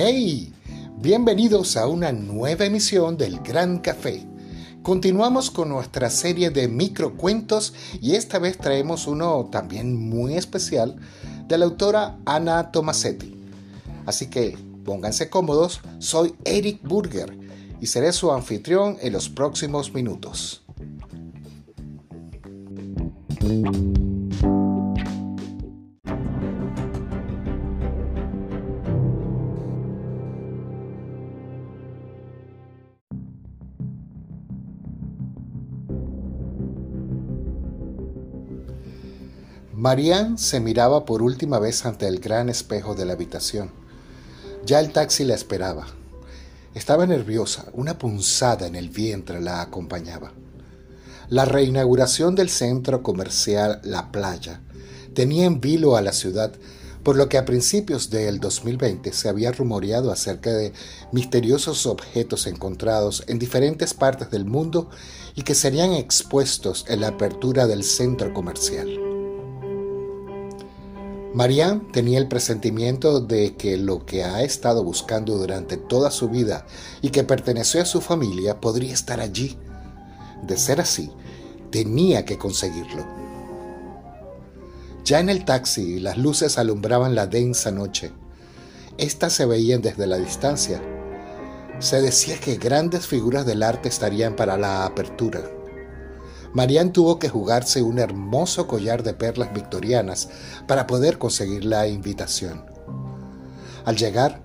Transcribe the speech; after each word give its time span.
Hey, 0.00 0.54
bienvenidos 0.98 1.76
a 1.76 1.88
una 1.88 2.12
nueva 2.12 2.64
emisión 2.64 3.16
del 3.16 3.40
Gran 3.40 3.80
Café. 3.80 4.24
Continuamos 4.80 5.50
con 5.50 5.70
nuestra 5.70 6.08
serie 6.08 6.50
de 6.50 6.68
microcuentos 6.68 7.74
y 8.00 8.14
esta 8.14 8.38
vez 8.38 8.58
traemos 8.58 9.08
uno 9.08 9.48
también 9.50 9.96
muy 9.96 10.34
especial 10.34 10.94
de 11.48 11.58
la 11.58 11.64
autora 11.64 12.16
Ana 12.26 12.70
Tomasetti. 12.70 13.34
Así 14.06 14.30
que 14.30 14.56
pónganse 14.84 15.30
cómodos, 15.30 15.80
soy 15.98 16.36
Eric 16.44 16.80
Burger 16.86 17.36
y 17.80 17.88
seré 17.88 18.12
su 18.12 18.30
anfitrión 18.30 18.98
en 19.00 19.12
los 19.12 19.28
próximos 19.28 19.92
minutos. 19.92 20.62
Marianne 39.78 40.38
se 40.38 40.58
miraba 40.58 41.04
por 41.04 41.22
última 41.22 41.60
vez 41.60 41.86
ante 41.86 42.08
el 42.08 42.18
gran 42.18 42.48
espejo 42.48 42.96
de 42.96 43.04
la 43.04 43.12
habitación. 43.12 43.70
Ya 44.66 44.80
el 44.80 44.90
taxi 44.90 45.22
la 45.22 45.36
esperaba. 45.36 45.86
Estaba 46.74 47.06
nerviosa, 47.06 47.66
una 47.74 47.96
punzada 47.96 48.66
en 48.66 48.74
el 48.74 48.88
vientre 48.88 49.40
la 49.40 49.62
acompañaba. 49.62 50.32
La 51.28 51.44
reinauguración 51.44 52.34
del 52.34 52.48
centro 52.50 53.04
comercial 53.04 53.80
La 53.84 54.10
Playa 54.10 54.62
tenía 55.14 55.44
en 55.44 55.60
vilo 55.60 55.96
a 55.96 56.02
la 56.02 56.12
ciudad, 56.12 56.52
por 57.04 57.14
lo 57.14 57.28
que 57.28 57.38
a 57.38 57.44
principios 57.44 58.10
del 58.10 58.40
2020 58.40 59.12
se 59.12 59.28
había 59.28 59.52
rumoreado 59.52 60.10
acerca 60.10 60.50
de 60.50 60.72
misteriosos 61.12 61.86
objetos 61.86 62.48
encontrados 62.48 63.22
en 63.28 63.38
diferentes 63.38 63.94
partes 63.94 64.28
del 64.32 64.44
mundo 64.44 64.90
y 65.36 65.42
que 65.42 65.54
serían 65.54 65.92
expuestos 65.92 66.84
en 66.88 67.02
la 67.02 67.08
apertura 67.10 67.68
del 67.68 67.84
centro 67.84 68.34
comercial. 68.34 69.07
Marianne 71.38 71.82
tenía 71.92 72.18
el 72.18 72.26
presentimiento 72.26 73.20
de 73.20 73.54
que 73.54 73.76
lo 73.76 74.04
que 74.04 74.24
ha 74.24 74.42
estado 74.42 74.82
buscando 74.82 75.38
durante 75.38 75.76
toda 75.76 76.10
su 76.10 76.28
vida 76.28 76.66
y 77.00 77.10
que 77.10 77.22
perteneció 77.22 77.80
a 77.80 77.84
su 77.84 78.00
familia 78.00 78.60
podría 78.60 78.92
estar 78.92 79.20
allí. 79.20 79.56
De 80.42 80.56
ser 80.56 80.80
así, 80.80 81.12
tenía 81.70 82.24
que 82.24 82.38
conseguirlo. 82.38 83.06
Ya 85.04 85.20
en 85.20 85.28
el 85.28 85.44
taxi 85.44 86.00
las 86.00 86.18
luces 86.18 86.58
alumbraban 86.58 87.14
la 87.14 87.28
densa 87.28 87.70
noche. 87.70 88.10
Estas 88.96 89.32
se 89.32 89.46
veían 89.46 89.80
desde 89.80 90.08
la 90.08 90.16
distancia. 90.16 90.82
Se 91.78 92.02
decía 92.02 92.36
que 92.40 92.56
grandes 92.56 93.06
figuras 93.06 93.46
del 93.46 93.62
arte 93.62 93.88
estarían 93.88 94.34
para 94.34 94.58
la 94.58 94.84
apertura. 94.84 95.57
Marianne 96.52 96.90
tuvo 96.90 97.18
que 97.18 97.28
jugarse 97.28 97.82
un 97.82 97.98
hermoso 97.98 98.66
collar 98.66 99.02
de 99.02 99.14
perlas 99.14 99.52
victorianas 99.52 100.28
para 100.66 100.86
poder 100.86 101.18
conseguir 101.18 101.64
la 101.64 101.86
invitación. 101.86 102.64
Al 103.84 103.96
llegar, 103.96 104.40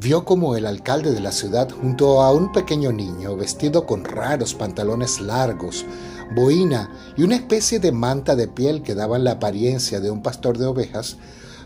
vio 0.00 0.24
como 0.24 0.56
el 0.56 0.66
alcalde 0.66 1.12
de 1.12 1.20
la 1.20 1.32
ciudad, 1.32 1.70
junto 1.70 2.22
a 2.22 2.32
un 2.32 2.52
pequeño 2.52 2.92
niño 2.92 3.36
vestido 3.36 3.86
con 3.86 4.04
raros 4.04 4.54
pantalones 4.54 5.20
largos, 5.20 5.84
boina 6.34 6.90
y 7.16 7.22
una 7.22 7.36
especie 7.36 7.78
de 7.78 7.92
manta 7.92 8.34
de 8.36 8.48
piel 8.48 8.82
que 8.82 8.94
daban 8.94 9.24
la 9.24 9.32
apariencia 9.32 10.00
de 10.00 10.10
un 10.10 10.22
pastor 10.22 10.58
de 10.58 10.66
ovejas, 10.66 11.18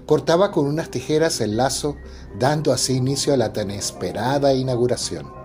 cortaba 0.06 0.50
con 0.50 0.66
unas 0.66 0.90
tijeras 0.90 1.40
el 1.40 1.56
lazo, 1.56 1.96
dando 2.38 2.72
así 2.72 2.94
inicio 2.94 3.34
a 3.34 3.36
la 3.36 3.52
tan 3.52 3.70
esperada 3.70 4.54
inauguración. 4.54 5.38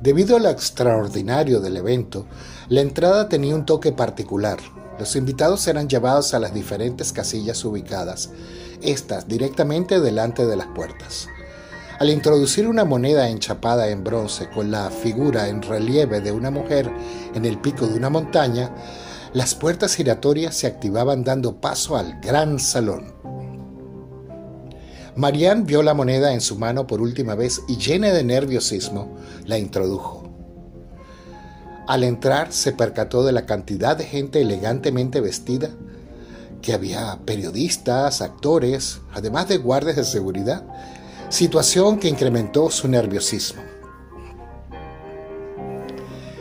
Debido 0.00 0.36
a 0.36 0.40
lo 0.40 0.48
extraordinario 0.48 1.60
del 1.60 1.76
evento, 1.76 2.24
la 2.70 2.80
entrada 2.80 3.28
tenía 3.28 3.54
un 3.54 3.66
toque 3.66 3.92
particular. 3.92 4.56
Los 4.98 5.14
invitados 5.14 5.66
eran 5.66 5.90
llevados 5.90 6.32
a 6.32 6.38
las 6.38 6.54
diferentes 6.54 7.12
casillas 7.12 7.62
ubicadas, 7.66 8.30
estas 8.80 9.28
directamente 9.28 10.00
delante 10.00 10.46
de 10.46 10.56
las 10.56 10.68
puertas. 10.68 11.28
Al 11.98 12.08
introducir 12.08 12.66
una 12.66 12.86
moneda 12.86 13.28
enchapada 13.28 13.90
en 13.90 14.02
bronce 14.02 14.48
con 14.48 14.70
la 14.70 14.88
figura 14.88 15.48
en 15.48 15.60
relieve 15.60 16.22
de 16.22 16.32
una 16.32 16.50
mujer 16.50 16.90
en 17.34 17.44
el 17.44 17.58
pico 17.58 17.86
de 17.86 17.98
una 17.98 18.08
montaña, 18.08 18.70
las 19.34 19.54
puertas 19.54 19.96
giratorias 19.96 20.56
se 20.56 20.66
activaban 20.66 21.24
dando 21.24 21.60
paso 21.60 21.98
al 21.98 22.18
gran 22.22 22.58
salón. 22.58 23.19
Marianne 25.16 25.64
vio 25.64 25.82
la 25.82 25.94
moneda 25.94 26.32
en 26.32 26.40
su 26.40 26.56
mano 26.56 26.86
por 26.86 27.00
última 27.00 27.34
vez 27.34 27.62
y 27.68 27.76
llena 27.76 28.08
de 28.08 28.24
nerviosismo 28.24 29.16
la 29.44 29.58
introdujo. 29.58 30.30
Al 31.86 32.04
entrar 32.04 32.52
se 32.52 32.72
percató 32.72 33.24
de 33.24 33.32
la 33.32 33.46
cantidad 33.46 33.96
de 33.96 34.04
gente 34.04 34.40
elegantemente 34.40 35.20
vestida, 35.20 35.70
que 36.62 36.72
había 36.72 37.18
periodistas, 37.24 38.20
actores, 38.20 39.00
además 39.12 39.48
de 39.48 39.58
guardias 39.58 39.96
de 39.96 40.04
seguridad, 40.04 40.62
situación 41.30 41.98
que 41.98 42.08
incrementó 42.08 42.70
su 42.70 42.86
nerviosismo. 42.86 43.62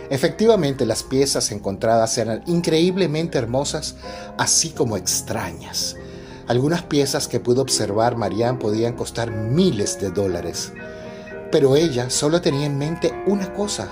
Efectivamente, 0.10 0.86
las 0.86 1.04
piezas 1.04 1.52
encontradas 1.52 2.18
eran 2.18 2.44
increíblemente 2.48 3.38
hermosas, 3.38 3.96
así 4.38 4.70
como 4.70 4.98
extrañas. 4.98 5.96
Algunas 6.50 6.82
piezas 6.82 7.28
que 7.28 7.40
pudo 7.40 7.62
observar 7.62 8.18
Marianne 8.18 8.58
podían 8.58 8.96
costar 8.96 9.30
miles 9.30 10.02
de 10.02 10.10
dólares, 10.10 10.74
pero 11.52 11.76
ella 11.76 12.10
solo 12.10 12.42
tenía 12.42 12.66
en 12.66 12.76
mente 12.76 13.14
una 13.28 13.54
cosa. 13.54 13.88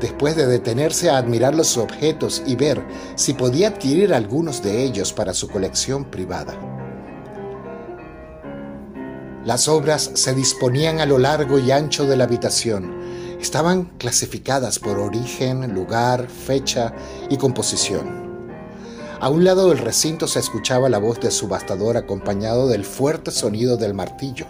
Después 0.00 0.34
de 0.34 0.48
detenerse 0.48 1.08
a 1.08 1.18
admirar 1.18 1.54
los 1.54 1.76
objetos 1.76 2.42
y 2.44 2.56
ver 2.56 2.82
si 3.14 3.34
podía 3.34 3.68
adquirir 3.68 4.12
algunos 4.12 4.60
de 4.60 4.82
ellos 4.82 5.12
para 5.12 5.34
su 5.34 5.48
colección 5.48 6.04
privada. 6.04 6.58
Las 9.44 9.68
obras 9.68 10.10
se 10.14 10.34
disponían 10.34 10.98
a 10.98 11.06
lo 11.06 11.18
largo 11.18 11.60
y 11.60 11.70
ancho 11.70 12.06
de 12.06 12.16
la 12.16 12.24
habitación. 12.24 12.92
Estaban 13.40 13.84
clasificadas 13.98 14.80
por 14.80 14.98
origen, 14.98 15.72
lugar, 15.72 16.26
fecha 16.26 16.92
y 17.30 17.36
composición. 17.36 18.31
A 19.22 19.28
un 19.28 19.44
lado 19.44 19.68
del 19.68 19.78
recinto 19.78 20.26
se 20.26 20.40
escuchaba 20.40 20.88
la 20.88 20.98
voz 20.98 21.20
del 21.20 21.30
subastador 21.30 21.96
acompañado 21.96 22.66
del 22.66 22.84
fuerte 22.84 23.30
sonido 23.30 23.76
del 23.76 23.94
martillo. 23.94 24.46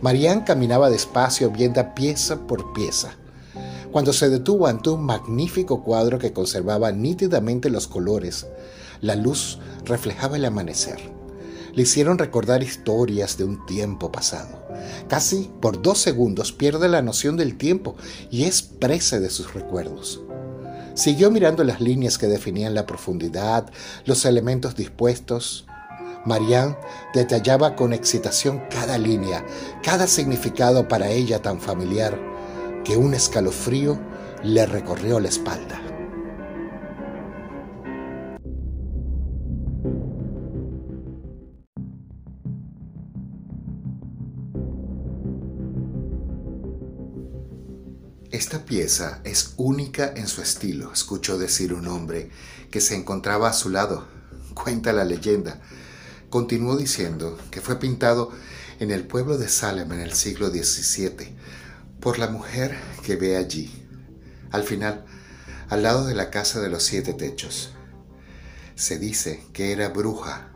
Marianne 0.00 0.44
caminaba 0.44 0.88
despacio 0.88 1.50
viendo 1.50 1.92
pieza 1.92 2.46
por 2.46 2.72
pieza. 2.74 3.16
Cuando 3.90 4.12
se 4.12 4.30
detuvo 4.30 4.68
ante 4.68 4.90
un 4.90 5.04
magnífico 5.04 5.82
cuadro 5.82 6.20
que 6.20 6.32
conservaba 6.32 6.92
nítidamente 6.92 7.70
los 7.70 7.88
colores, 7.88 8.46
la 9.00 9.16
luz 9.16 9.58
reflejaba 9.84 10.36
el 10.36 10.44
amanecer. 10.44 11.00
Le 11.74 11.82
hicieron 11.82 12.18
recordar 12.18 12.62
historias 12.62 13.36
de 13.36 13.42
un 13.42 13.66
tiempo 13.66 14.12
pasado. 14.12 14.62
Casi 15.08 15.50
por 15.60 15.82
dos 15.82 15.98
segundos 15.98 16.52
pierde 16.52 16.88
la 16.88 17.02
noción 17.02 17.36
del 17.36 17.58
tiempo 17.58 17.96
y 18.30 18.44
es 18.44 18.62
presa 18.62 19.18
de 19.18 19.28
sus 19.28 19.54
recuerdos. 19.54 20.22
Siguió 20.94 21.30
mirando 21.30 21.64
las 21.64 21.80
líneas 21.80 22.18
que 22.18 22.26
definían 22.26 22.74
la 22.74 22.86
profundidad, 22.86 23.70
los 24.04 24.24
elementos 24.24 24.76
dispuestos. 24.76 25.66
Marianne 26.24 26.76
detallaba 27.14 27.74
con 27.74 27.92
excitación 27.92 28.62
cada 28.70 28.98
línea, 28.98 29.44
cada 29.82 30.06
significado 30.06 30.86
para 30.86 31.10
ella 31.10 31.42
tan 31.42 31.60
familiar, 31.60 32.18
que 32.84 32.96
un 32.96 33.14
escalofrío 33.14 33.98
le 34.42 34.66
recorrió 34.66 35.18
la 35.18 35.28
espalda. 35.28 35.81
Esta 48.32 48.64
pieza 48.64 49.20
es 49.24 49.52
única 49.58 50.10
en 50.16 50.26
su 50.26 50.40
estilo, 50.40 50.90
escuchó 50.90 51.36
decir 51.36 51.74
un 51.74 51.86
hombre 51.86 52.30
que 52.70 52.80
se 52.80 52.94
encontraba 52.94 53.50
a 53.50 53.52
su 53.52 53.68
lado. 53.68 54.08
Cuenta 54.54 54.94
la 54.94 55.04
leyenda. 55.04 55.60
Continuó 56.30 56.78
diciendo 56.78 57.38
que 57.50 57.60
fue 57.60 57.78
pintado 57.78 58.30
en 58.80 58.90
el 58.90 59.06
pueblo 59.06 59.36
de 59.36 59.50
Salem 59.50 59.92
en 59.92 60.00
el 60.00 60.14
siglo 60.14 60.48
XVII 60.48 61.36
por 62.00 62.18
la 62.18 62.28
mujer 62.28 62.74
que 63.04 63.16
ve 63.16 63.36
allí, 63.36 63.86
al 64.50 64.62
final, 64.62 65.04
al 65.68 65.82
lado 65.82 66.06
de 66.06 66.14
la 66.14 66.30
casa 66.30 66.58
de 66.62 66.70
los 66.70 66.84
siete 66.84 67.12
techos. 67.12 67.74
Se 68.76 68.98
dice 68.98 69.44
que 69.52 69.72
era 69.72 69.90
bruja 69.90 70.50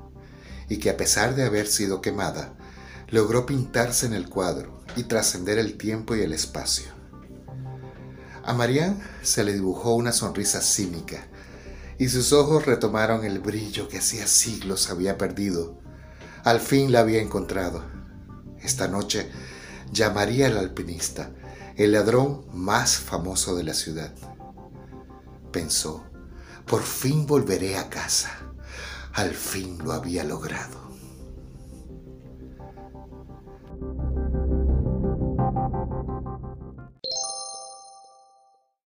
y 0.70 0.78
que 0.78 0.88
a 0.88 0.96
pesar 0.96 1.34
de 1.34 1.44
haber 1.44 1.66
sido 1.66 2.00
quemada, 2.00 2.54
logró 3.10 3.44
pintarse 3.44 4.06
en 4.06 4.14
el 4.14 4.30
cuadro 4.30 4.82
y 4.96 5.02
trascender 5.02 5.58
el 5.58 5.76
tiempo 5.76 6.16
y 6.16 6.22
el 6.22 6.32
espacio. 6.32 6.95
A 8.46 8.54
Marianne 8.54 9.02
se 9.22 9.42
le 9.42 9.52
dibujó 9.52 9.94
una 9.94 10.12
sonrisa 10.12 10.60
cínica 10.60 11.26
y 11.98 12.08
sus 12.08 12.32
ojos 12.32 12.64
retomaron 12.64 13.24
el 13.24 13.40
brillo 13.40 13.88
que 13.88 13.98
hacía 13.98 14.28
siglos 14.28 14.88
había 14.88 15.18
perdido. 15.18 15.80
Al 16.44 16.60
fin 16.60 16.92
la 16.92 17.00
había 17.00 17.20
encontrado. 17.20 17.84
Esta 18.62 18.86
noche 18.86 19.32
llamaría 19.90 20.46
al 20.46 20.58
alpinista, 20.58 21.32
el 21.74 21.90
ladrón 21.90 22.46
más 22.52 22.98
famoso 22.98 23.56
de 23.56 23.64
la 23.64 23.74
ciudad. 23.74 24.14
Pensó, 25.50 26.04
por 26.66 26.84
fin 26.84 27.26
volveré 27.26 27.76
a 27.76 27.90
casa. 27.90 28.30
Al 29.12 29.34
fin 29.34 29.78
lo 29.82 29.92
había 29.92 30.22
logrado. 30.22 30.88